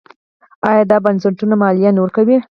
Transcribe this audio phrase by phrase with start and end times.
[0.69, 2.37] آیا دا بنسټونه مالیه نه ورکوي؟